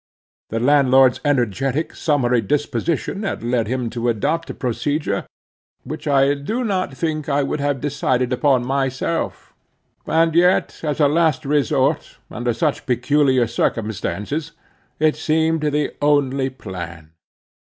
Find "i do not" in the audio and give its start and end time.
6.07-6.97